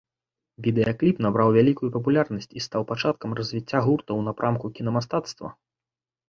[0.67, 5.47] Відэакліп набраў вялікую папулярнасць і стаў пачаткам развіцця гурта ў напрамку кінамастацтва.